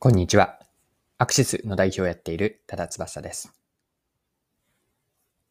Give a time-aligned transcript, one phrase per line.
[0.00, 0.60] こんにちは。
[1.18, 3.52] アクシスの代表をやっている多田翼です。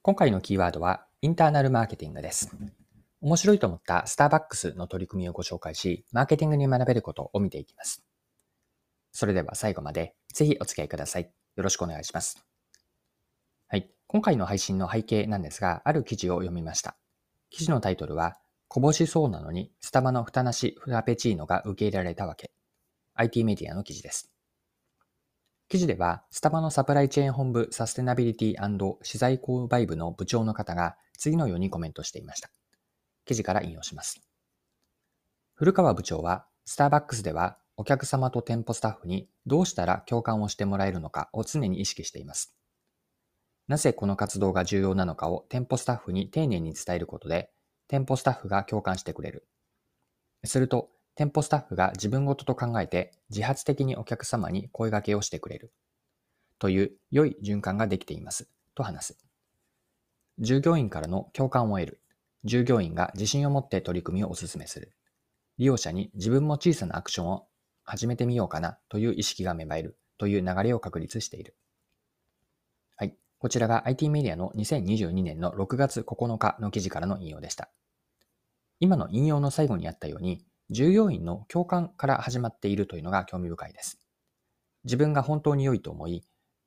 [0.01, 2.55] 今回のキーワードはインターナルマーケティングです。
[3.19, 8.05] 面白いと思ったスターバックスの取り組みをご紹介し、マーケティングに学べることを見ていきます。
[9.11, 11.29] それでは最後までぜひお付き合いください。
[11.57, 12.41] よろしくお願いします。
[13.67, 13.91] はい。
[14.07, 16.95] 今回の配信の背景なんですが、ある記事を読みました。
[17.49, 18.37] 記事のタイトルは、
[18.69, 22.53] こぼしそうなのにスタバのふたなしフラペチーノが受け入れられたわけ。
[23.15, 24.31] IT メディアの記事です。
[25.69, 32.49] 記事では、スタバのサプライチェーン本部サステナビリティ資材購買部の部長の方が次のようにコメントしていました。
[33.25, 34.21] 記事から引用します。
[35.55, 42.55] 古川部長は、スターバックスではお客様と店舗スタッフにどうしたら共感をしてもらえるのかを常に意識しています。
[43.67, 47.51] なぜこの活動が重要なのかを店舗スタッフに丁寧に伝えることで、
[47.89, 49.45] 店舗スタッフが共感してくれる。
[50.45, 55.73] すると、店舗スタッフが自分ごとと考えて自発的にお客様に声掛けをしてくれる。
[56.59, 58.47] という良い循環ができています。
[58.75, 59.17] と話す。
[60.37, 62.01] 従業員からの共感を得る。
[62.43, 64.93] 従業員が自信を持って取り組みをお勧めする。
[65.57, 67.47] 利用者に自分も小さなアクションを
[67.83, 71.55] 始めてみようかなという意識が芽生えるという流れを確立している。
[72.95, 73.17] はい。
[73.39, 77.71] こちらが IT メディアの2022年の6月9日の記事からの引用でした。
[78.79, 83.99] 今の引用の最後にあったように、従業員の共感から始まっているというのが興味深いです。
[84.83, 86.23] 自分が本当に良いと思い、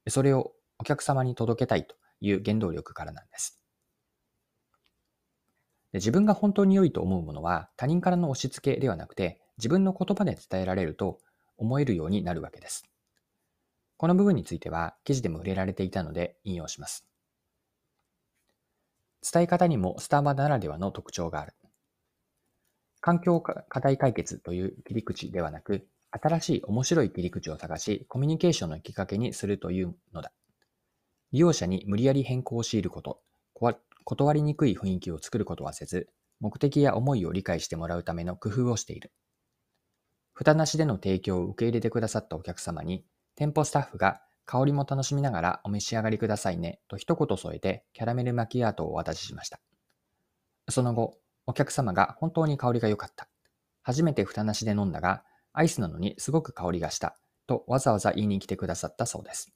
[0.09, 3.61] それをお客様に届けたいという原動力からなんです。
[5.93, 11.19] で自分が本当に良いと思うものは他人からの押し付けではなくて自分の言葉で伝えられると
[11.57, 12.85] 思えるようになるわけです。
[13.97, 17.07] この部分については記事でも触れられていたので引用します。
[19.31, 21.53] 伝え方にもスタバならではの特徴がある。
[23.01, 30.33] 環境課題解決という切り口ではなく、新しい面白い切り口を探し、コミュニケーションのきっかけにするというのだ。
[31.33, 33.23] 利用者に無理やり変更を強いること、
[34.05, 36.09] 断りにくい雰囲気を作ることはせず、
[36.41, 39.13] 目的や思いを理解してもらうための工夫をしている。
[40.33, 43.05] 蓋なしでの提供を受け入れてくださったお客様に、
[43.37, 49.61] 店舗スタッフが香りも楽しみながらお召し上がりくださいねと一言添えてキャラメルマキアートをお渡ししました。
[50.69, 51.20] その後、
[51.51, 53.29] お客様が本当に香りが良かった。
[53.83, 57.17] 初めて蓋なしで飲んだが、アイスなのにすごく香りがした。
[57.49, 59.53] とわざわざ言いに来てくださったそうです。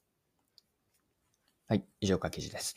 [1.69, 2.75] はい、以上が記事です。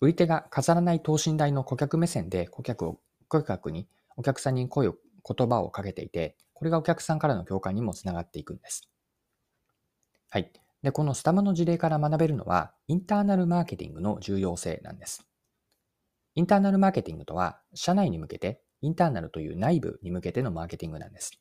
[0.00, 4.94] 売り手が飾らない等身大の顧客目線で顧客を、顧客に、お客さんに声を、
[5.28, 8.88] 言葉をかけていて、これがお客さんからの共感にもつながっていくんです。
[10.30, 10.52] はい。
[10.84, 15.28] で、このスタバの事例から学べるのは、インターナルマーケティングの重要性なんです。
[16.38, 21.32] インターナルマーケティングとは、社内に向けて、インターナルという内部に向けてのマーケティングなんです。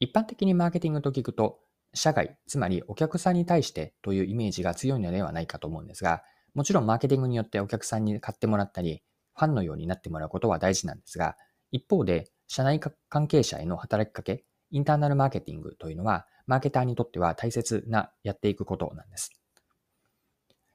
[0.00, 1.60] 一般的にマーケティングと聞くと、
[1.94, 6.22] 社外、つまりお客さんに対してというイメージが強いのではないかと思うんですが、
[6.52, 9.02] もちろんマーケティングによってお客さんに買ってもらったり、
[9.34, 11.38] ファンのようになってもらうことは大事なんですが、
[11.70, 19.41] 一方で、社内関係者への働きかけ、インターナルマーケティングというのは、マーケターにとっては大切なやっていくことなんです。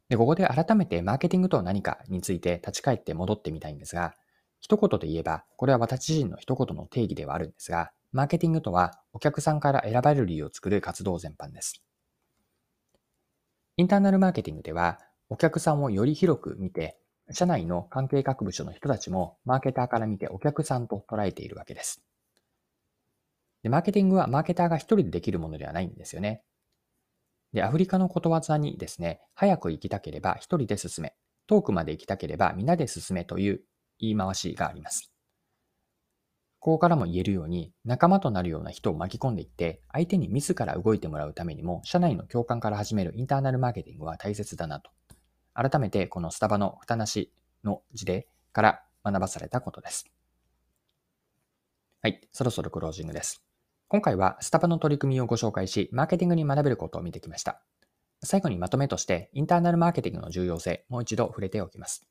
[0.09, 4.13] で、ここで改めてマーケティングとは何かについて立ち返って戻ってみたいんですが、
[4.59, 11.83] 一言で言えば、これは私自身の一言の定義ではあるんですが、マーケティングとはお客さんから選ばれる理由を作る活動全般です。
[13.75, 16.97] インターナルマーケティングでは、お客さんをより広く見て、
[17.31, 22.01] 社内の関係各部署の人たちもマーケターから見てお客さんと捉えているわけです。
[23.63, 26.41] でマーケティングはマーケターが一人でできるものではないんですよね。
[27.53, 31.13] で、アフリカのことわざにですね、早く行きたければ一人で進め、
[31.47, 33.61] 遠くまで行きたければ皆で進めという
[33.99, 35.11] 言い回しがあります。
[36.59, 44.91] ここからも言えるように、仲間となるような人を巻き込んでいって、相手に自ら動いてもらうためにも、社内の共感から始めるインターナルマーケティングは大切だなと。
[45.53, 47.33] 改めてこのスタバの蓋なし
[47.63, 50.05] の事例から学ばされたことです。
[52.01, 53.46] はい、そろそろクロージングです。
[53.89, 57.61] 今回はスタバの取り組みをご紹介し、マーケティングに学べることを見てきました。
[58.21, 62.05] 最後にまとめとして、インターナルマーケティングの重要性、もう一度触れておきます。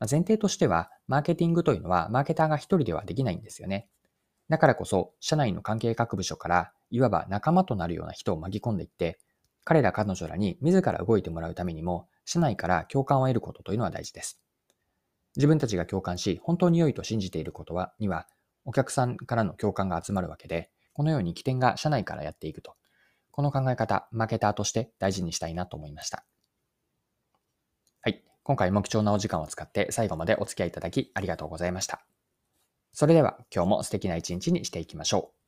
[0.00, 3.88] 前提としては、マーケティングというのは、マーケターが一人ではできないんですよね。
[4.50, 9.18] だからこそ、社内の関係各部署から、いわば仲間となるような人を巻き込んでいって、
[9.64, 14.42] 彼ら彼女らに自ら動いてもらうためにも、社内から共感を得ることというのは大事です。
[15.36, 18.26] 自分たちが共感し、本当に良いと信じていることは、には、
[18.66, 22.76] お客さんからの共感が集まるわけで、このように起点が社内からやっていくと。
[23.30, 26.24] この考え方、マーケターとして大事にしたいなと思いました。
[28.00, 28.22] はい。
[28.42, 32.04] 今回も貴重なお時間を使って最後までお付き合いいただきありがとうございました。
[32.92, 35.41] それでは今日も素敵な一日にしていきましょう。